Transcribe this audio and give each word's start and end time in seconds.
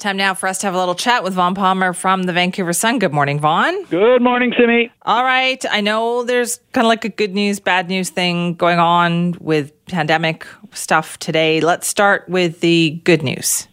Time 0.00 0.16
now 0.16 0.32
for 0.32 0.48
us 0.48 0.56
to 0.60 0.66
have 0.66 0.72
a 0.72 0.78
little 0.78 0.94
chat 0.94 1.22
with 1.22 1.34
Vaughn 1.34 1.54
Palmer 1.54 1.92
from 1.92 2.22
the 2.22 2.32
Vancouver 2.32 2.72
Sun. 2.72 3.00
Good 3.00 3.12
morning, 3.12 3.38
Vaughn. 3.38 3.84
Good 3.84 4.22
morning, 4.22 4.54
Simi. 4.58 4.90
All 5.02 5.22
right. 5.22 5.62
I 5.70 5.82
know 5.82 6.24
there's 6.24 6.58
kind 6.72 6.86
of 6.86 6.88
like 6.88 7.04
a 7.04 7.10
good 7.10 7.34
news, 7.34 7.60
bad 7.60 7.90
news 7.90 8.08
thing 8.08 8.54
going 8.54 8.78
on 8.78 9.36
with 9.40 9.72
pandemic 9.88 10.46
stuff 10.72 11.18
today. 11.18 11.60
Let's 11.60 11.86
start 11.86 12.26
with 12.30 12.60
the 12.60 12.98
good 13.04 13.22
news. 13.22 13.68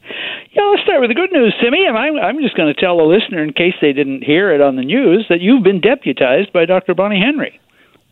Yeah, 0.51 0.63
let's 0.63 0.83
start 0.83 0.99
with 0.99 1.09
the 1.09 1.15
good 1.15 1.31
news, 1.31 1.55
Simi. 1.63 1.85
And 1.87 1.97
I'm, 1.97 2.17
I'm 2.17 2.41
just 2.41 2.57
going 2.57 2.73
to 2.73 2.78
tell 2.78 2.97
the 2.97 3.03
listener, 3.03 3.41
in 3.41 3.53
case 3.53 3.75
they 3.79 3.94
didn't 3.94 4.25
hear 4.25 4.53
it 4.53 4.59
on 4.59 4.75
the 4.75 4.83
news, 4.83 5.28
that 5.29 5.39
you've 5.39 5.63
been 5.63 5.79
deputized 5.79 6.51
by 6.51 6.65
Dr. 6.65 6.94
Bonnie 6.94 7.21
Henry. 7.21 7.57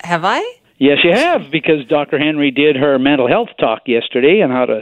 Have 0.05 0.23
I? 0.23 0.39
Yes, 0.77 0.99
you 1.03 1.11
have, 1.11 1.51
because 1.51 1.85
Dr. 1.89 2.17
Henry 2.17 2.51
did 2.51 2.77
her 2.77 2.97
mental 2.97 3.27
health 3.27 3.49
talk 3.59 3.81
yesterday 3.87 4.41
on 4.41 4.51
how 4.51 4.67
to 4.67 4.79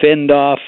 fend 0.00 0.32
off 0.32 0.58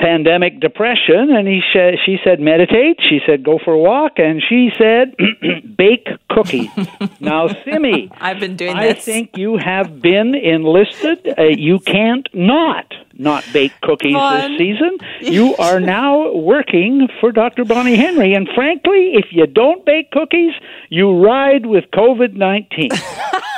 pandemic 0.00 0.60
depression 0.60 1.30
and 1.30 1.48
he 1.48 1.60
sh- 1.72 1.98
she 2.04 2.18
said 2.22 2.38
meditate. 2.40 2.98
She 3.08 3.20
said 3.26 3.42
go 3.42 3.58
for 3.64 3.72
a 3.72 3.78
walk. 3.78 4.12
And 4.18 4.42
she 4.46 4.70
said 4.78 5.14
bake 5.76 6.08
cookies. 6.30 6.70
Now 7.20 7.48
simi 7.64 8.10
i've 8.20 8.38
been 8.40 8.56
doing 8.56 8.76
I 8.76 8.88
this. 8.92 8.98
i 8.98 9.00
think 9.12 9.36
you 9.36 9.56
have 9.56 10.00
been 10.02 10.34
enlisted. 10.34 11.26
Uh, 11.38 11.44
you 11.44 11.78
can't 11.78 12.28
not 12.34 12.92
not 13.14 13.42
bake 13.52 13.72
cookies 13.82 14.12
Fun. 14.14 14.52
this 14.52 14.58
season. 14.58 14.98
You 15.22 15.56
are 15.56 15.80
now 15.80 16.32
working 16.34 17.08
for 17.20 17.32
dr 17.32 17.64
bonnie 17.64 17.96
henry. 17.96 18.34
And 18.34 18.48
frankly 18.54 19.12
if 19.14 19.26
you 19.32 19.46
don't 19.46 19.84
bake 19.86 20.10
cookies 20.10 20.52
you 20.90 21.24
ride 21.24 21.64
with 21.66 21.84
covid-19 21.92 22.92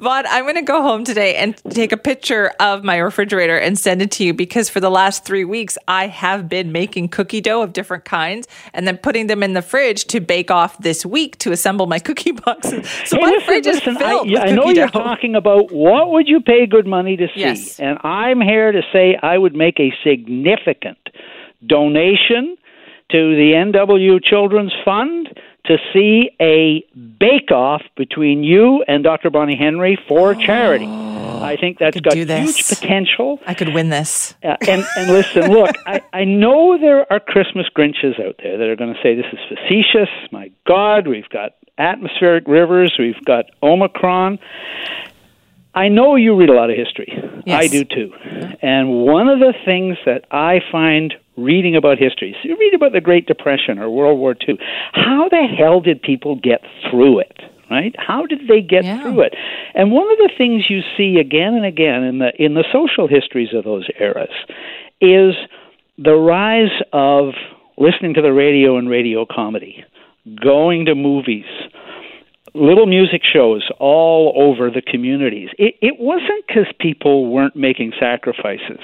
Vaughn, 0.00 0.24
I'm 0.28 0.44
going 0.44 0.54
to 0.56 0.62
go 0.62 0.82
home 0.82 1.04
today 1.04 1.36
and 1.36 1.56
take 1.70 1.92
a 1.92 1.96
picture 1.96 2.52
of 2.60 2.84
my 2.84 2.96
refrigerator 2.96 3.56
and 3.56 3.78
send 3.78 4.02
it 4.02 4.10
to 4.12 4.24
you 4.24 4.34
because 4.34 4.68
for 4.68 4.80
the 4.80 4.90
last 4.90 5.24
three 5.24 5.44
weeks, 5.44 5.76
I 5.88 6.06
have 6.06 6.48
been 6.48 6.72
making 6.72 7.08
cookie 7.08 7.40
dough 7.40 7.62
of 7.62 7.72
different 7.72 8.04
kinds 8.04 8.48
and 8.72 8.86
then 8.86 8.96
putting 8.98 9.26
them 9.26 9.42
in 9.42 9.52
the 9.54 9.62
fridge 9.62 10.04
to 10.06 10.20
bake 10.20 10.50
off 10.50 10.78
this 10.78 11.04
week 11.06 11.38
to 11.38 11.52
assemble 11.52 11.86
my 11.86 11.98
cookie 12.06 12.32
boxes. 12.32 12.88
So 13.06 13.16
hey, 13.16 13.22
my 13.22 13.30
listen, 13.30 13.46
fridge 13.46 13.66
is 13.66 13.76
listen, 13.76 13.96
filled 13.96 14.28
I, 14.28 14.32
with 14.32 14.40
I 14.42 14.50
know 14.50 14.70
you're 14.70 14.88
talking 14.88 15.34
about 15.34 15.72
what 15.72 16.10
would 16.12 16.28
you 16.28 16.40
pay 16.40 16.66
good 16.66 16.86
money 16.86 17.16
to 17.16 17.26
see, 17.34 17.40
Yes. 17.40 17.78
and 17.80 17.98
I'm 18.02 18.40
here 18.40 18.72
to 18.72 18.82
say 18.92 19.16
I 19.22 19.38
would 19.38 19.54
make 19.54 19.78
a 19.80 19.92
significant 20.04 20.98
donation 21.66 22.56
to 23.10 23.36
the 23.36 23.52
NW 23.72 24.22
Children's 24.24 24.72
Fund 24.84 25.25
to 25.66 25.78
see 25.92 26.30
a 26.40 26.84
bake 27.18 27.50
off 27.50 27.82
between 27.96 28.42
you 28.44 28.84
and 28.86 29.04
Dr. 29.04 29.30
Bonnie 29.30 29.56
Henry 29.56 29.98
for 30.08 30.34
charity. 30.34 30.86
I 30.86 31.56
think 31.56 31.78
that's 31.78 32.00
got 32.00 32.14
this. 32.14 32.56
huge 32.56 32.68
potential. 32.68 33.40
I 33.46 33.54
could 33.54 33.74
win 33.74 33.90
this. 33.90 34.34
Uh, 34.42 34.56
and 34.68 34.84
and 34.96 35.10
listen, 35.10 35.50
look, 35.50 35.74
I, 35.86 36.00
I 36.12 36.24
know 36.24 36.78
there 36.78 37.10
are 37.12 37.20
Christmas 37.20 37.66
Grinches 37.76 38.18
out 38.24 38.36
there 38.42 38.58
that 38.58 38.66
are 38.66 38.76
going 38.76 38.94
to 38.94 39.00
say 39.02 39.14
this 39.14 39.26
is 39.32 39.38
facetious. 39.48 40.08
My 40.32 40.50
God, 40.66 41.06
we've 41.06 41.28
got 41.28 41.52
atmospheric 41.78 42.44
rivers, 42.46 42.94
we've 42.98 43.22
got 43.24 43.46
Omicron. 43.62 44.38
I 45.74 45.88
know 45.88 46.16
you 46.16 46.34
read 46.34 46.48
a 46.48 46.54
lot 46.54 46.70
of 46.70 46.76
history. 46.76 47.12
Yes. 47.44 47.64
I 47.64 47.66
do 47.68 47.84
too. 47.84 48.12
And 48.62 49.04
one 49.04 49.28
of 49.28 49.40
the 49.40 49.52
things 49.66 49.98
that 50.06 50.24
I 50.30 50.60
find 50.72 51.14
reading 51.36 51.76
about 51.76 51.98
history, 51.98 52.34
so 52.42 52.48
you 52.48 52.56
read 52.58 52.74
about 52.74 52.92
the 52.92 53.00
Great 53.00 53.26
Depression 53.26 53.78
or 53.78 53.90
World 53.90 54.18
War 54.18 54.34
II, 54.48 54.58
how 54.92 55.28
the 55.28 55.42
hell 55.58 55.80
did 55.80 56.00
people 56.02 56.36
get 56.36 56.62
through 56.90 57.20
it? 57.20 57.38
Right? 57.70 57.94
How 57.98 58.26
did 58.26 58.46
they 58.48 58.60
get 58.60 58.84
Yeah. 58.84 59.02
through 59.02 59.22
it? 59.22 59.34
And 59.74 59.90
one 59.90 60.10
of 60.10 60.18
the 60.18 60.30
things 60.38 60.70
you 60.70 60.82
see 60.96 61.18
again 61.18 61.54
and 61.54 61.64
again 61.64 62.04
in 62.04 62.18
the 62.18 62.30
in 62.40 62.54
the 62.54 62.64
social 62.72 63.08
histories 63.08 63.52
of 63.52 63.64
those 63.64 63.88
eras 63.98 64.30
is 65.00 65.34
the 65.98 66.14
rise 66.14 66.70
of 66.92 67.34
listening 67.76 68.14
to 68.14 68.22
the 68.22 68.32
radio 68.32 68.76
and 68.78 68.88
radio 68.88 69.26
comedy, 69.26 69.84
going 70.40 70.84
to 70.84 70.94
movies, 70.94 71.44
little 72.54 72.86
music 72.86 73.22
shows 73.24 73.68
all 73.78 74.32
over 74.36 74.70
the 74.70 74.82
communities. 74.82 75.48
It, 75.58 75.74
it 75.82 75.98
wasn't 75.98 76.46
because 76.46 76.66
people 76.78 77.26
weren't 77.30 77.56
making 77.56 77.92
sacrifices 77.98 78.80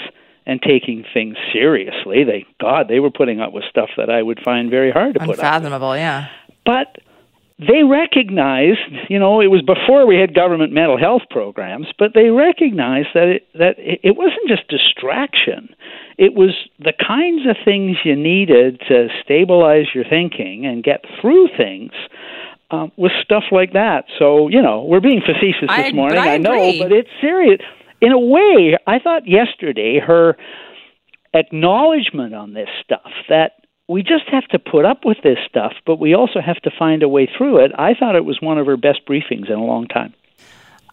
and 0.46 0.60
taking 0.60 1.04
things 1.14 1.36
seriously. 1.52 2.24
They, 2.24 2.46
God, 2.60 2.88
they 2.88 3.00
were 3.00 3.10
putting 3.10 3.40
up 3.40 3.52
with 3.52 3.64
stuff 3.70 3.90
that 3.96 4.10
I 4.10 4.22
would 4.22 4.40
find 4.44 4.70
very 4.70 4.90
hard 4.90 5.14
to 5.14 5.20
put 5.20 5.22
up. 5.24 5.28
with. 5.30 5.38
Unfathomable, 5.38 5.96
yeah. 5.96 6.28
But 6.64 6.96
they 7.58 7.84
recognized, 7.84 8.80
you 9.08 9.18
know, 9.18 9.40
it 9.40 9.46
was 9.46 9.62
before 9.62 10.06
we 10.06 10.16
had 10.16 10.34
government 10.34 10.72
mental 10.72 10.98
health 10.98 11.22
programs, 11.30 11.86
but 11.98 12.12
they 12.14 12.30
recognized 12.30 13.08
that 13.14 13.28
it, 13.28 13.48
that 13.54 13.74
it 13.78 14.16
wasn't 14.16 14.48
just 14.48 14.66
distraction. 14.68 15.74
It 16.18 16.34
was 16.34 16.50
the 16.78 16.92
kinds 16.92 17.46
of 17.48 17.56
things 17.64 17.98
you 18.04 18.16
needed 18.16 18.80
to 18.88 19.08
stabilize 19.22 19.86
your 19.94 20.04
thinking 20.04 20.66
and 20.66 20.82
get 20.82 21.04
through 21.20 21.48
things. 21.56 21.92
Um, 22.70 22.90
with 22.96 23.12
stuff 23.22 23.44
like 23.52 23.74
that, 23.74 24.06
so 24.18 24.48
you 24.48 24.62
know 24.62 24.84
we're 24.88 25.00
being 25.00 25.20
facetious 25.20 25.68
I- 25.68 25.82
this 25.82 25.92
morning. 25.92 26.16
but 26.16 26.26
I 26.26 26.38
know, 26.38 26.72
but 26.78 26.90
it's 26.90 27.10
serious. 27.20 27.60
In 28.02 28.10
a 28.12 28.18
way, 28.18 28.76
I 28.86 28.98
thought 28.98 29.28
yesterday 29.28 30.00
her 30.00 30.36
acknowledgement 31.34 32.34
on 32.34 32.52
this 32.52 32.68
stuff 32.84 33.10
that 33.28 33.52
we 33.88 34.02
just 34.02 34.24
have 34.30 34.46
to 34.48 34.58
put 34.58 34.84
up 34.84 35.04
with 35.04 35.18
this 35.22 35.38
stuff, 35.48 35.72
but 35.86 36.00
we 36.00 36.12
also 36.14 36.40
have 36.40 36.56
to 36.62 36.70
find 36.78 37.02
a 37.02 37.08
way 37.08 37.28
through 37.38 37.64
it. 37.64 37.70
I 37.78 37.94
thought 37.94 38.16
it 38.16 38.24
was 38.24 38.40
one 38.40 38.58
of 38.58 38.66
her 38.66 38.76
best 38.76 39.06
briefings 39.08 39.48
in 39.48 39.54
a 39.58 39.64
long 39.64 39.86
time. 39.86 40.14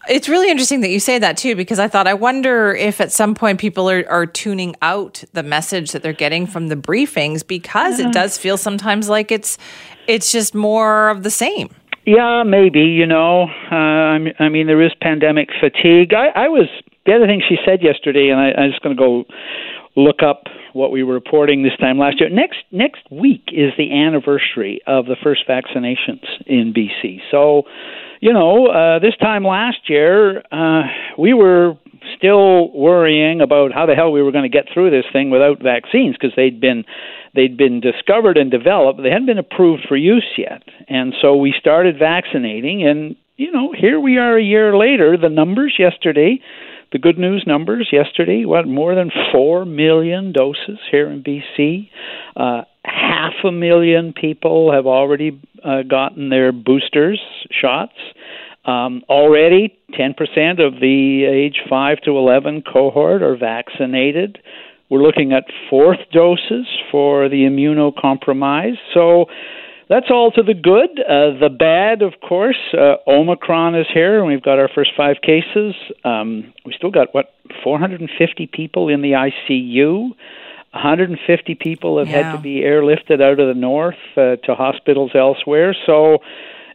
It's 0.08 0.28
really 0.28 0.50
interesting 0.50 0.80
that 0.80 0.90
you 0.90 1.00
say 1.00 1.18
that 1.18 1.36
too, 1.36 1.54
because 1.56 1.78
I 1.78 1.88
thought, 1.88 2.06
I 2.06 2.14
wonder 2.14 2.72
if 2.74 3.00
at 3.00 3.12
some 3.12 3.34
point 3.34 3.58
people 3.60 3.90
are, 3.90 4.08
are 4.08 4.24
tuning 4.24 4.74
out 4.80 5.24
the 5.34 5.42
message 5.42 5.92
that 5.92 6.02
they're 6.02 6.12
getting 6.12 6.46
from 6.46 6.68
the 6.68 6.76
briefings 6.76 7.46
because 7.46 7.98
it 8.00 8.10
does 8.12 8.38
feel 8.38 8.56
sometimes 8.56 9.08
like 9.10 9.30
it's 9.30 9.58
it's 10.06 10.32
just 10.32 10.54
more 10.54 11.10
of 11.10 11.22
the 11.22 11.30
same. 11.30 11.68
Yeah, 12.06 12.44
maybe. 12.44 12.80
You 12.80 13.06
know, 13.06 13.42
uh, 13.70 13.74
I 13.74 14.18
mean- 14.18 14.34
I 14.38 14.48
mean, 14.48 14.66
there 14.68 14.80
is 14.80 14.92
pandemic 15.02 15.50
fatigue. 15.60 16.14
I, 16.14 16.28
I 16.28 16.48
was 16.48 16.66
the 17.10 17.16
other 17.16 17.26
thing 17.26 17.42
she 17.48 17.56
said 17.66 17.82
yesterday, 17.82 18.28
and 18.28 18.38
I, 18.38 18.52
I'm 18.52 18.70
just 18.70 18.82
going 18.82 18.96
to 18.96 19.02
go 19.02 19.24
look 19.96 20.22
up 20.22 20.44
what 20.72 20.92
we 20.92 21.02
were 21.02 21.14
reporting 21.14 21.64
this 21.64 21.76
time 21.80 21.98
last 21.98 22.20
year. 22.20 22.30
Next 22.30 22.58
next 22.70 23.02
week 23.10 23.42
is 23.48 23.72
the 23.76 23.90
anniversary 23.90 24.80
of 24.86 25.06
the 25.06 25.16
first 25.20 25.42
vaccinations 25.48 26.22
in 26.46 26.72
BC. 26.72 27.18
So, 27.32 27.64
you 28.20 28.32
know, 28.32 28.66
uh, 28.68 29.00
this 29.00 29.16
time 29.16 29.44
last 29.44 29.88
year, 29.88 30.44
uh, 30.52 30.82
we 31.18 31.34
were 31.34 31.74
still 32.16 32.70
worrying 32.70 33.40
about 33.40 33.72
how 33.72 33.86
the 33.86 33.94
hell 33.94 34.12
we 34.12 34.22
were 34.22 34.32
going 34.32 34.48
to 34.48 34.56
get 34.56 34.66
through 34.72 34.90
this 34.90 35.04
thing 35.12 35.30
without 35.30 35.60
vaccines 35.60 36.14
because 36.14 36.34
they'd 36.36 36.60
been 36.60 36.84
they'd 37.34 37.56
been 37.56 37.80
discovered 37.80 38.36
and 38.36 38.50
developed, 38.50 39.02
they 39.02 39.10
hadn't 39.10 39.26
been 39.26 39.38
approved 39.38 39.84
for 39.88 39.96
use 39.96 40.26
yet. 40.38 40.62
And 40.88 41.14
so 41.20 41.36
we 41.36 41.54
started 41.58 41.98
vaccinating, 41.98 42.86
and 42.86 43.16
you 43.36 43.50
know, 43.50 43.72
here 43.72 43.98
we 43.98 44.18
are 44.18 44.36
a 44.36 44.42
year 44.42 44.76
later. 44.76 45.16
The 45.16 45.30
numbers 45.30 45.74
yesterday, 45.78 46.40
the 46.92 46.98
good 46.98 47.18
news 47.18 47.44
numbers 47.46 47.88
yesterday, 47.92 48.44
what 48.44 48.66
more 48.66 48.94
than 48.94 49.10
four 49.32 49.64
million 49.64 50.32
doses 50.32 50.78
here 50.90 51.10
in 51.10 51.22
BC. 51.22 51.88
Uh, 52.36 52.62
half 52.84 53.34
a 53.44 53.52
million 53.52 54.12
people 54.12 54.72
have 54.72 54.86
already 54.86 55.40
uh, 55.64 55.82
gotten 55.82 56.30
their 56.30 56.52
boosters 56.52 57.20
shots. 57.50 57.92
Um, 58.64 59.02
already, 59.08 59.78
10% 59.98 60.10
of 60.64 60.80
the 60.80 61.24
age 61.24 61.60
5 61.68 62.00
to 62.02 62.10
11 62.10 62.62
cohort 62.70 63.22
are 63.22 63.36
vaccinated. 63.36 64.38
We're 64.90 65.02
looking 65.02 65.32
at 65.32 65.44
fourth 65.70 66.00
doses 66.12 66.66
for 66.90 67.28
the 67.28 67.44
immunocompromised. 67.44 68.78
So 68.92 69.26
that's 69.90 70.06
all 70.08 70.30
to 70.30 70.42
the 70.42 70.54
good. 70.54 71.00
Uh, 71.00 71.36
the 71.38 71.50
bad, 71.50 72.00
of 72.00 72.14
course, 72.26 72.56
uh, 72.72 72.94
Omicron 73.06 73.74
is 73.74 73.86
here, 73.92 74.18
and 74.18 74.26
we've 74.26 74.42
got 74.42 74.58
our 74.60 74.70
first 74.72 74.92
five 74.96 75.16
cases. 75.20 75.74
Um, 76.04 76.54
we 76.64 76.72
still 76.72 76.92
got, 76.92 77.12
what, 77.12 77.34
450 77.64 78.46
people 78.46 78.88
in 78.88 79.02
the 79.02 79.12
ICU? 79.12 80.12
150 80.72 81.54
people 81.56 81.98
have 81.98 82.06
Yeah. 82.08 82.22
had 82.30 82.36
to 82.36 82.40
be 82.40 82.60
airlifted 82.60 83.20
out 83.20 83.40
of 83.40 83.48
the 83.48 83.60
north 83.60 83.98
uh, 84.16 84.36
to 84.44 84.54
hospitals 84.54 85.10
elsewhere. 85.14 85.74
So 85.84 86.18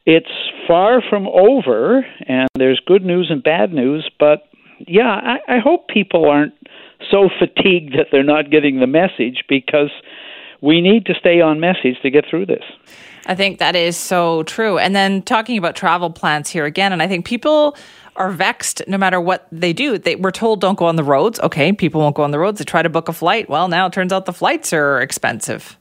it's 0.06 0.30
far 0.68 1.02
from 1.02 1.28
over, 1.28 2.06
and 2.28 2.50
there's 2.58 2.82
good 2.86 3.06
news 3.06 3.28
and 3.32 3.42
bad 3.42 3.74
news. 3.74 4.10
But 4.20 4.44
yeah, 4.86 5.08
I, 5.48 5.56
I 5.56 5.60
hope 5.60 5.88
people 5.88 6.26
aren't 6.30 6.54
so 7.10 7.30
fatigued 7.40 7.94
that 7.94 8.08
they're 8.12 8.24
not 8.24 8.52
getting 8.52 8.82
the 8.82 8.88
message 8.88 9.46
because 9.48 9.92
we 10.62 10.82
need 10.82 11.06
to 11.08 11.14
stay 11.16 11.42
on 11.42 11.60
message 11.60 11.98
to 12.02 12.10
get 12.10 12.26
through 12.30 12.46
this. 12.48 12.64
I 13.28 13.36
think 13.36 13.60
that 13.60 13.76
is 13.76 13.98
so 13.98 14.44
true. 14.44 14.78
And 14.78 14.96
then 14.96 15.22
talking 15.24 15.58
about 15.58 15.76
travel 15.76 16.10
plans 16.12 16.50
here 16.50 16.66
again, 16.66 16.94
and 16.94 17.02
I 17.02 17.08
think 17.08 17.26
people 17.26 17.76
are 18.16 18.32
vexed 18.32 18.82
no 18.88 18.98
matter 18.98 19.20
what 19.20 19.48
they 19.52 19.74
do. 19.74 19.98
They 19.98 20.16
we're 20.16 20.32
told 20.32 20.62
don't 20.62 20.78
go 20.78 20.86
on 20.86 20.96
the 20.96 21.04
roads. 21.04 21.40
Okay, 21.40 21.74
people 21.74 22.02
won't 22.02 22.16
go 22.16 22.24
on 22.24 22.32
the 22.32 22.40
roads. 22.40 22.60
They 22.60 22.66
try 22.66 22.82
to 22.82 22.90
book 22.90 23.10
a 23.10 23.14
flight. 23.14 23.50
Well, 23.50 23.68
now 23.68 23.88
it 23.88 23.94
turns 23.94 24.14
out 24.14 24.26
the 24.26 24.34
flights 24.34 24.72
are 24.74 25.02
expensive. 25.02 25.76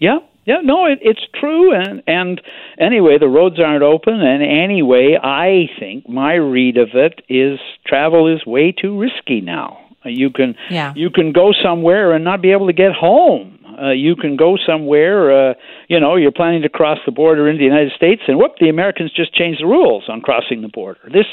Yeah, 0.00 0.18
yeah, 0.44 0.60
no, 0.62 0.86
it, 0.86 0.98
it's 1.02 1.24
true, 1.38 1.72
and 1.72 2.02
and 2.06 2.40
anyway, 2.78 3.18
the 3.18 3.28
roads 3.28 3.58
aren't 3.60 3.82
open, 3.82 4.14
and 4.20 4.42
anyway, 4.42 5.16
I 5.22 5.68
think 5.78 6.08
my 6.08 6.34
read 6.34 6.76
of 6.78 6.90
it 6.94 7.22
is 7.28 7.58
travel 7.86 8.26
is 8.34 8.44
way 8.44 8.72
too 8.72 8.98
risky 8.98 9.40
now. 9.40 9.78
You 10.04 10.30
can 10.30 10.56
Yeah. 10.70 10.92
you 10.96 11.10
can 11.10 11.32
go 11.32 11.52
somewhere 11.52 12.12
and 12.12 12.24
not 12.24 12.40
be 12.42 12.52
able 12.52 12.66
to 12.66 12.72
get 12.72 12.92
home. 12.92 13.57
Uh, 13.80 13.90
you 13.90 14.16
can 14.16 14.36
go 14.36 14.56
somewhere, 14.66 15.50
uh, 15.50 15.54
you 15.88 16.00
know, 16.00 16.16
you're 16.16 16.32
planning 16.32 16.62
to 16.62 16.68
cross 16.68 16.98
the 17.06 17.12
border 17.12 17.48
into 17.48 17.58
the 17.58 17.64
United 17.64 17.92
States, 17.92 18.22
and 18.26 18.36
whoop, 18.38 18.52
the 18.60 18.68
Americans 18.68 19.12
just 19.12 19.34
changed 19.34 19.60
the 19.60 19.66
rules 19.66 20.04
on 20.08 20.20
crossing 20.20 20.62
the 20.62 20.68
border. 20.68 21.00
This 21.12 21.26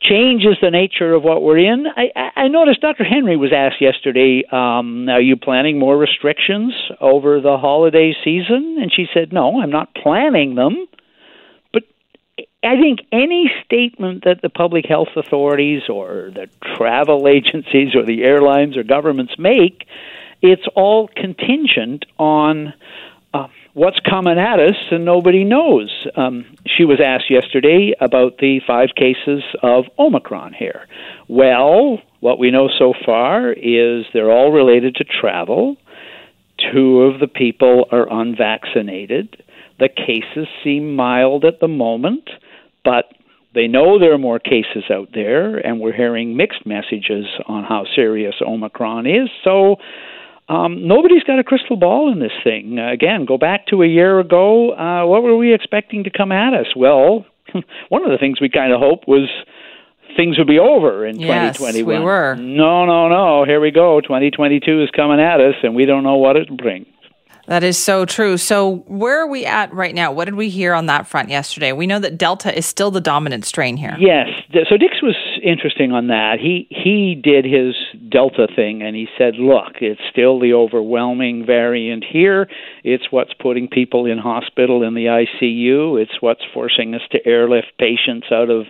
changes 0.00 0.56
the 0.62 0.70
nature 0.70 1.12
of 1.12 1.22
what 1.22 1.42
we're 1.42 1.58
in. 1.58 1.86
I, 1.96 2.30
I 2.36 2.48
noticed 2.48 2.80
Dr. 2.80 3.04
Henry 3.04 3.36
was 3.36 3.52
asked 3.52 3.80
yesterday, 3.80 4.44
um, 4.50 5.08
"Are 5.08 5.20
you 5.20 5.36
planning 5.36 5.78
more 5.78 5.96
restrictions 5.96 6.72
over 7.00 7.40
the 7.40 7.56
holiday 7.58 8.14
season?" 8.24 8.78
And 8.80 8.92
she 8.92 9.06
said, 9.12 9.32
"No, 9.32 9.60
I'm 9.60 9.70
not 9.70 9.94
planning 9.94 10.54
them." 10.54 10.86
But 11.72 11.84
I 12.62 12.80
think 12.80 13.00
any 13.12 13.50
statement 13.64 14.24
that 14.24 14.40
the 14.42 14.48
public 14.48 14.86
health 14.86 15.14
authorities 15.16 15.82
or 15.88 16.30
the 16.34 16.48
travel 16.76 17.28
agencies 17.36 17.94
or 17.94 18.04
the 18.04 18.24
airlines 18.24 18.76
or 18.76 18.82
governments 18.82 19.34
make, 19.38 19.86
it's 20.42 20.66
all 20.74 21.08
contingent 21.08 22.04
on 22.18 22.72
uh, 23.34 23.48
what's 23.74 23.98
coming 24.00 24.38
at 24.38 24.58
us 24.58 24.76
and 24.90 25.04
nobody 25.04 25.44
knows. 25.44 26.06
Um, 26.16 26.46
she 26.66 26.84
was 26.84 27.00
asked 27.04 27.30
yesterday 27.30 27.94
about 28.00 28.38
the 28.38 28.60
five 28.66 28.90
cases 28.96 29.42
of 29.62 29.84
Omicron 29.98 30.54
here. 30.54 30.86
Well, 31.28 32.00
what 32.20 32.38
we 32.38 32.50
know 32.50 32.68
so 32.78 32.94
far 33.04 33.52
is 33.52 34.06
they're 34.12 34.30
all 34.30 34.52
related 34.52 34.96
to 34.96 35.04
travel. 35.04 35.76
Two 36.72 37.02
of 37.02 37.20
the 37.20 37.28
people 37.28 37.86
are 37.92 38.06
unvaccinated. 38.10 39.42
The 39.78 39.88
cases 39.88 40.48
seem 40.64 40.96
mild 40.96 41.44
at 41.44 41.60
the 41.60 41.68
moment, 41.68 42.30
but 42.84 43.12
they 43.54 43.68
know 43.68 43.98
there 43.98 44.12
are 44.12 44.18
more 44.18 44.38
cases 44.38 44.84
out 44.90 45.10
there, 45.12 45.56
and 45.56 45.80
we're 45.80 45.92
hearing 45.92 46.36
mixed 46.36 46.66
messages 46.66 47.26
on 47.46 47.64
how 47.64 47.84
serious 47.94 48.34
Omicron 48.40 49.06
is. 49.06 49.28
So, 49.44 49.76
um, 50.48 50.86
nobody's 50.86 51.24
got 51.24 51.38
a 51.38 51.44
crystal 51.44 51.76
ball 51.76 52.12
in 52.12 52.20
this 52.20 52.32
thing. 52.44 52.78
Uh, 52.78 52.92
again, 52.92 53.24
go 53.24 53.36
back 53.38 53.66
to 53.68 53.82
a 53.82 53.86
year 53.86 54.20
ago. 54.20 54.72
Uh, 54.72 55.06
what 55.06 55.22
were 55.22 55.36
we 55.36 55.52
expecting 55.52 56.04
to 56.04 56.10
come 56.10 56.30
at 56.30 56.54
us? 56.54 56.66
Well, 56.76 57.26
one 57.88 58.04
of 58.04 58.10
the 58.10 58.18
things 58.18 58.40
we 58.40 58.48
kind 58.48 58.72
of 58.72 58.80
hoped 58.80 59.08
was 59.08 59.28
things 60.16 60.38
would 60.38 60.46
be 60.46 60.58
over 60.58 61.06
in 61.06 61.18
yes, 61.18 61.56
2021. 61.58 61.98
We 61.98 62.04
were. 62.04 62.36
No, 62.36 62.86
no, 62.86 63.08
no. 63.08 63.44
Here 63.44 63.60
we 63.60 63.70
go. 63.70 64.00
2022 64.00 64.82
is 64.82 64.90
coming 64.90 65.20
at 65.20 65.40
us, 65.40 65.54
and 65.62 65.74
we 65.74 65.84
don't 65.84 66.04
know 66.04 66.16
what 66.16 66.36
it'll 66.36 66.56
bring. 66.56 66.86
That 67.46 67.62
is 67.62 67.78
so 67.78 68.04
true. 68.04 68.36
So, 68.36 68.78
where 68.86 69.20
are 69.20 69.26
we 69.28 69.46
at 69.46 69.72
right 69.72 69.94
now? 69.94 70.10
What 70.10 70.24
did 70.24 70.34
we 70.34 70.48
hear 70.48 70.74
on 70.74 70.86
that 70.86 71.06
front 71.06 71.28
yesterday? 71.28 71.72
We 71.72 71.86
know 71.86 72.00
that 72.00 72.18
Delta 72.18 72.56
is 72.56 72.66
still 72.66 72.90
the 72.90 73.00
dominant 73.00 73.44
strain 73.44 73.76
here. 73.76 73.96
Yes. 73.98 74.28
So 74.68 74.76
Dix 74.76 75.00
was 75.00 75.16
interesting 75.42 75.92
on 75.92 76.08
that. 76.08 76.38
He 76.40 76.66
he 76.70 77.14
did 77.14 77.44
his 77.44 77.74
Delta 78.10 78.48
thing, 78.54 78.82
and 78.82 78.96
he 78.96 79.06
said, 79.16 79.36
"Look, 79.36 79.76
it's 79.80 80.00
still 80.10 80.40
the 80.40 80.54
overwhelming 80.54 81.46
variant 81.46 82.04
here. 82.04 82.48
It's 82.82 83.10
what's 83.10 83.32
putting 83.34 83.68
people 83.68 84.06
in 84.06 84.18
hospital 84.18 84.82
in 84.82 84.94
the 84.94 85.06
ICU. 85.06 86.02
It's 86.02 86.20
what's 86.20 86.42
forcing 86.52 86.94
us 86.94 87.02
to 87.12 87.24
airlift 87.26 87.72
patients 87.78 88.26
out 88.32 88.50
of." 88.50 88.66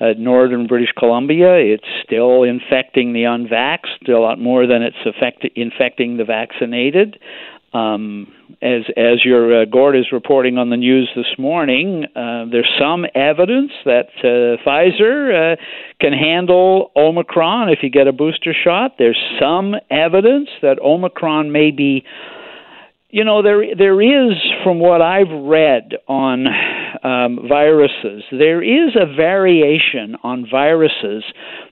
Uh, 0.00 0.14
northern 0.16 0.68
British 0.68 0.92
Columbia. 0.96 1.56
It's 1.56 1.88
still 2.04 2.44
infecting 2.44 3.14
the 3.14 3.24
unvaxxed 3.24 4.08
a 4.08 4.20
lot 4.20 4.38
more 4.38 4.64
than 4.64 4.80
it's 4.80 4.96
affect- 5.04 5.44
infecting 5.56 6.18
the 6.18 6.24
vaccinated. 6.24 7.18
Um, 7.72 8.32
as 8.62 8.82
as 8.96 9.24
your 9.24 9.62
uh, 9.62 9.64
Gord 9.66 9.94
is 9.94 10.06
reporting 10.10 10.56
on 10.56 10.70
the 10.70 10.76
news 10.76 11.10
this 11.14 11.38
morning, 11.38 12.06
uh, 12.16 12.46
there's 12.50 12.70
some 12.80 13.04
evidence 13.14 13.72
that 13.84 14.08
uh, 14.20 14.62
Pfizer 14.66 15.52
uh, 15.52 15.56
can 16.00 16.12
handle 16.12 16.90
Omicron 16.96 17.68
if 17.68 17.80
you 17.82 17.90
get 17.90 18.06
a 18.06 18.12
booster 18.12 18.54
shot. 18.54 18.92
There's 18.98 19.20
some 19.38 19.74
evidence 19.90 20.48
that 20.62 20.78
Omicron 20.80 21.52
may 21.52 21.70
be, 21.70 22.04
you 23.10 23.22
know, 23.22 23.42
there 23.42 23.76
there 23.76 24.00
is 24.00 24.36
from 24.64 24.78
what 24.80 25.02
I've 25.02 25.30
read 25.30 25.92
on 26.08 26.46
um, 27.02 27.46
viruses, 27.48 28.22
there 28.30 28.62
is 28.62 28.96
a 28.96 29.06
variation 29.14 30.16
on 30.22 30.46
viruses 30.50 31.24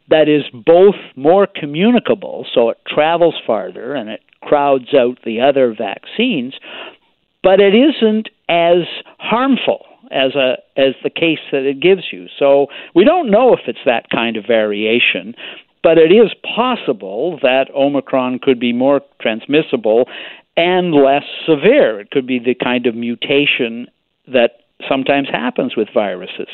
that 0.08 0.28
is 0.28 0.43
both 0.52 0.94
more 1.16 1.46
communicable, 1.46 2.46
so 2.54 2.70
it 2.70 2.78
travels 2.87 3.34
farther 3.46 3.94
and 3.94 4.08
it 4.08 4.20
crowds 4.46 4.94
out 4.94 5.19
the 5.25 5.40
other 5.40 5.75
vaccines, 5.76 6.54
but 7.43 7.60
it 7.60 7.75
isn't 7.75 8.28
as 8.48 8.87
harmful 9.19 9.84
as 10.10 10.34
a 10.37 10.56
as 10.76 10.94
the 11.02 11.10
case 11.10 11.40
that 11.50 11.62
it 11.62 11.81
gives 11.81 12.12
you. 12.12 12.26
So 12.38 12.69
we 12.94 13.04
don't 13.04 13.31
know 13.31 13.52
if 13.52 13.60
it's 13.66 13.84
that 13.84 14.08
kind 14.10 14.37
of 14.37 14.44
variation, 14.46 15.34
but 15.82 15.98
it 15.98 16.12
is 16.12 16.32
possible 16.54 17.38
that 17.43 17.66
Omicron 17.75 18.38
could 18.40 18.60
be 18.60 18.72
more 18.72 19.00
transmissible 19.20 20.08
and 20.56 20.93
less 20.93 21.25
severe. 21.44 22.00
It 22.00 22.10
could 22.10 22.26
be 22.26 22.38
the 22.38 22.54
kind 22.54 22.87
of 22.87 22.94
mutation 22.94 23.88
that 24.28 24.62
sometimes 24.88 25.28
happens 25.28 25.76
with 25.76 25.88
viruses. 25.93 26.48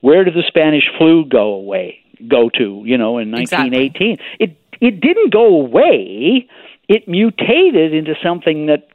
Where 0.00 0.24
did 0.24 0.34
the 0.34 0.44
Spanish 0.46 0.84
flu 0.98 1.24
go 1.24 1.54
away? 1.54 1.98
Go 2.28 2.50
to, 2.58 2.82
you 2.84 2.98
know, 2.98 3.18
in 3.18 3.30
1918. 3.30 4.12
Exactly. 4.12 4.26
It 4.38 4.56
it 4.80 5.00
didn't 5.00 5.32
go 5.32 5.46
away 5.60 6.48
it 6.90 7.06
mutated 7.06 7.94
into 7.94 8.14
something 8.20 8.66
that 8.66 8.88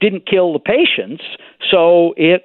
didn't 0.00 0.24
kill 0.24 0.52
the 0.52 0.60
patients, 0.60 1.24
so 1.68 2.14
it 2.16 2.44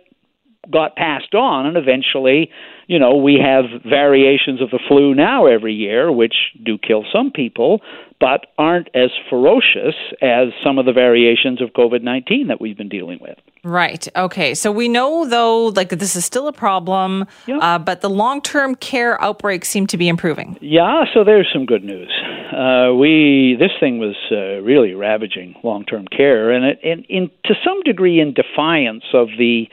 got 0.72 0.96
passed 0.96 1.34
on, 1.34 1.66
and 1.66 1.78
eventually, 1.78 2.50
you 2.88 3.00
know, 3.00 3.16
we 3.16 3.40
have 3.44 3.66
variations 3.84 4.62
of 4.62 4.70
the 4.70 4.80
flu 4.88 5.16
now 5.16 5.46
every 5.46 5.74
year, 5.74 6.12
which 6.12 6.36
do 6.64 6.78
kill 6.78 7.04
some 7.12 7.32
people, 7.32 7.82
but 8.20 8.48
aren't 8.58 8.90
as 8.96 9.10
ferocious 9.30 9.96
as 10.22 10.50
some 10.64 10.78
of 10.78 10.86
the 10.86 10.94
variations 10.94 11.62
of 11.62 11.70
COVID 11.70 12.02
19 12.02 12.48
that 12.48 12.62
we've 12.62 12.78
been 12.78 12.90
dealing 12.90 13.20
with. 13.22 13.38
Right. 13.64 14.08
Okay. 14.16 14.54
So 14.54 14.72
we 14.72 14.88
know, 14.88 15.28
though, 15.28 15.68
like 15.68 15.90
this 15.90 16.16
is 16.16 16.24
still 16.24 16.48
a 16.48 16.54
problem, 16.54 17.26
yeah. 17.48 17.58
uh, 17.58 17.80
but 17.80 18.02
the 18.02 18.10
long 18.10 18.42
term 18.42 18.76
care 18.76 19.22
outbreaks 19.22 19.70
seem 19.70 19.88
to 19.88 19.98
be 19.98 20.08
improving. 20.08 20.58
Yeah. 20.62 21.06
So 21.14 21.24
there's 21.24 21.50
some 21.52 21.66
good 21.66 21.84
news 21.84 22.12
uh, 22.56 22.94
we 22.94 23.58
this 23.60 23.72
thing 23.80 24.00
was 24.00 24.16
uh, 24.32 24.62
really 24.62 24.94
ravaging 24.94 25.56
long-term 25.64 26.08
care, 26.08 26.52
and 26.52 26.66
it, 26.66 26.80
and 26.84 27.06
in 27.10 27.30
to 27.46 27.54
some 27.64 27.82
degree 27.84 28.20
in 28.20 28.34
defiance 28.34 29.04
of 29.14 29.28
the 29.38 29.68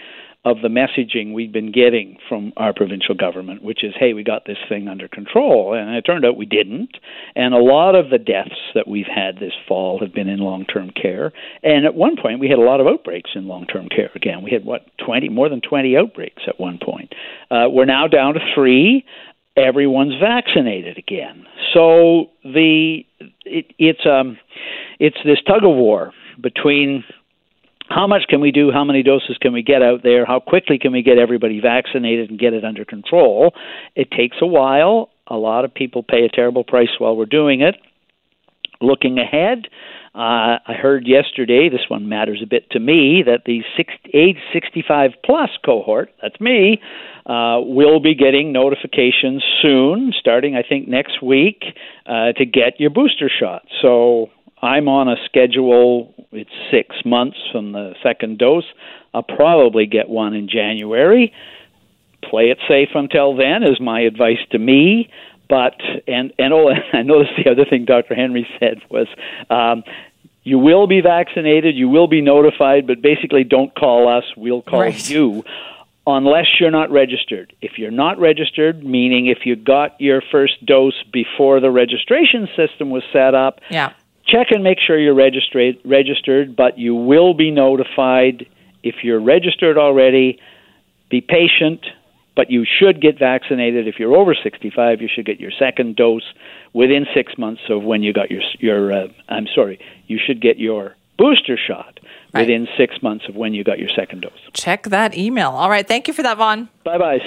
of 0.44 0.56
the 0.60 0.68
messaging 0.68 1.32
we've 1.32 1.52
been 1.52 1.70
getting 1.70 2.18
from 2.28 2.52
our 2.56 2.72
provincial 2.72 3.14
government, 3.14 3.62
which 3.62 3.84
is, 3.84 3.94
hey, 3.98 4.12
we 4.12 4.24
got 4.24 4.44
this 4.44 4.58
thing 4.68 4.88
under 4.88 5.06
control. 5.06 5.74
And 5.74 5.94
it 5.94 6.02
turned 6.02 6.24
out 6.24 6.36
we 6.36 6.46
didn't. 6.46 6.96
And 7.36 7.54
a 7.54 7.62
lot 7.62 7.94
of 7.94 8.10
the 8.10 8.18
deaths 8.18 8.58
that 8.74 8.88
we've 8.88 9.06
had 9.06 9.36
this 9.36 9.52
fall 9.68 10.00
have 10.00 10.12
been 10.12 10.28
in 10.28 10.40
long 10.40 10.64
term 10.64 10.90
care. 10.90 11.32
And 11.62 11.86
at 11.86 11.94
one 11.94 12.16
point, 12.20 12.40
we 12.40 12.48
had 12.48 12.58
a 12.58 12.62
lot 12.62 12.80
of 12.80 12.88
outbreaks 12.88 13.30
in 13.36 13.46
long 13.46 13.66
term 13.66 13.88
care 13.88 14.10
again. 14.16 14.42
We 14.42 14.50
had, 14.50 14.64
what, 14.64 14.86
20, 15.04 15.28
more 15.28 15.48
than 15.48 15.60
20 15.60 15.96
outbreaks 15.96 16.42
at 16.48 16.58
one 16.58 16.80
point. 16.82 17.12
Uh, 17.48 17.66
we're 17.70 17.84
now 17.84 18.08
down 18.08 18.34
to 18.34 18.40
three 18.54 19.04
everyone's 19.56 20.14
vaccinated 20.18 20.98
again. 20.98 21.44
So 21.74 22.30
the 22.42 23.04
it, 23.44 23.66
it's 23.78 24.06
um 24.06 24.38
it's 24.98 25.18
this 25.24 25.38
tug 25.46 25.64
of 25.64 25.76
war 25.76 26.12
between 26.40 27.04
how 27.94 28.06
much 28.06 28.22
can 28.28 28.40
we 28.40 28.50
do, 28.50 28.70
how 28.72 28.84
many 28.84 29.02
doses 29.02 29.36
can 29.40 29.52
we 29.52 29.62
get 29.62 29.82
out 29.82 30.02
there, 30.02 30.24
how 30.24 30.40
quickly 30.40 30.78
can 30.78 30.92
we 30.92 31.02
get 31.02 31.18
everybody 31.18 31.60
vaccinated 31.60 32.30
and 32.30 32.38
get 32.38 32.54
it 32.54 32.64
under 32.64 32.84
control. 32.84 33.54
It 33.94 34.10
takes 34.10 34.36
a 34.40 34.46
while. 34.46 35.10
A 35.26 35.36
lot 35.36 35.64
of 35.64 35.72
people 35.72 36.02
pay 36.02 36.24
a 36.24 36.28
terrible 36.28 36.64
price 36.64 36.90
while 36.98 37.16
we're 37.16 37.26
doing 37.26 37.60
it. 37.60 37.76
Looking 38.80 39.18
ahead, 39.18 39.66
uh, 40.14 40.58
I 40.66 40.74
heard 40.74 41.06
yesterday, 41.06 41.68
this 41.70 41.88
one 41.88 42.08
matters 42.08 42.40
a 42.42 42.46
bit 42.46 42.68
to 42.72 42.80
me, 42.80 43.22
that 43.24 43.44
the 43.46 43.62
six, 43.76 43.94
age 44.12 44.36
65 44.52 45.12
plus 45.24 45.50
cohort, 45.64 46.10
that's 46.20 46.38
me, 46.40 46.80
uh, 47.24 47.60
will 47.62 48.00
be 48.00 48.14
getting 48.14 48.52
notifications 48.52 49.42
soon, 49.62 50.12
starting 50.18 50.56
I 50.56 50.62
think 50.68 50.88
next 50.88 51.22
week, 51.22 51.62
uh, 52.04 52.32
to 52.32 52.44
get 52.44 52.78
your 52.78 52.90
booster 52.90 53.30
shot. 53.30 53.62
So 53.80 54.30
I'm 54.62 54.88
on 54.88 55.08
a 55.08 55.16
schedule. 55.24 56.14
It's 56.30 56.50
six 56.70 56.96
months 57.04 57.36
from 57.50 57.72
the 57.72 57.94
second 58.02 58.38
dose. 58.38 58.64
I'll 59.12 59.22
probably 59.22 59.86
get 59.86 60.08
one 60.08 60.34
in 60.34 60.48
January. 60.48 61.32
Play 62.22 62.50
it 62.50 62.58
safe 62.68 62.90
until 62.94 63.36
then 63.36 63.64
is 63.64 63.80
my 63.80 64.00
advice 64.00 64.38
to 64.52 64.58
me. 64.58 65.10
But 65.48 65.74
and 66.06 66.32
and 66.38 66.52
oh, 66.52 66.70
I 66.92 67.02
noticed 67.02 67.32
the 67.44 67.50
other 67.50 67.64
thing 67.64 67.84
Dr. 67.84 68.14
Henry 68.14 68.46
said 68.58 68.82
was. 68.88 69.08
Um, 69.50 69.84
you 70.44 70.58
will 70.58 70.88
be 70.88 71.00
vaccinated, 71.00 71.76
you 71.76 71.88
will 71.88 72.08
be 72.08 72.20
notified, 72.20 72.84
but 72.88 73.00
basically 73.00 73.44
don't 73.44 73.72
call 73.76 74.08
us, 74.08 74.24
we'll 74.36 74.60
call 74.60 74.80
right. 74.80 75.08
you 75.08 75.44
unless 76.06 76.46
you're 76.58 76.70
not 76.70 76.90
registered. 76.90 77.54
If 77.62 77.78
you're 77.78 77.92
not 77.92 78.18
registered, 78.18 78.82
meaning 78.82 79.26
if 79.26 79.46
you 79.46 79.54
got 79.56 80.00
your 80.00 80.20
first 80.32 80.64
dose 80.66 81.00
before 81.12 81.60
the 81.60 81.70
registration 81.70 82.48
system 82.56 82.90
was 82.90 83.04
set 83.12 83.34
up, 83.34 83.60
yeah. 83.70 83.92
Check 84.32 84.48
and 84.50 84.64
make 84.64 84.78
sure 84.84 84.98
you're 84.98 85.14
registered 85.14 85.76
registered, 85.84 86.56
but 86.56 86.78
you 86.78 86.94
will 86.94 87.34
be 87.34 87.50
notified 87.50 88.46
if 88.82 88.96
you're 89.02 89.20
registered 89.20 89.78
already. 89.78 90.40
Be 91.10 91.20
patient, 91.20 91.84
but 92.34 92.50
you 92.50 92.64
should 92.64 93.00
get 93.00 93.18
vaccinated. 93.18 93.86
If 93.86 93.96
you're 93.98 94.16
over 94.16 94.34
65, 94.34 95.02
you 95.02 95.08
should 95.14 95.26
get 95.26 95.38
your 95.38 95.50
second 95.58 95.96
dose 95.96 96.32
within 96.72 97.06
6 97.14 97.38
months 97.38 97.62
of 97.68 97.82
when 97.82 98.02
you 98.02 98.12
got 98.12 98.30
your 98.30 98.42
your 98.58 98.92
uh, 98.92 99.08
I'm 99.28 99.46
sorry, 99.54 99.78
you 100.06 100.18
should 100.24 100.40
get 100.40 100.58
your 100.58 100.96
booster 101.18 101.56
shot 101.56 102.00
within 102.34 102.66
six 102.76 103.02
months 103.02 103.28
of 103.28 103.36
when 103.36 103.54
you 103.54 103.62
got 103.62 103.78
your 103.78 103.90
second 103.94 104.22
dose. 104.22 104.32
Check 104.54 104.84
that 104.84 105.16
email. 105.16 105.50
All 105.50 105.68
right. 105.68 105.86
Thank 105.86 106.08
you 106.08 106.14
for 106.14 106.22
that, 106.22 106.38
Vaughn. 106.38 106.68
Bye 106.84 106.98
bye. 106.98 107.18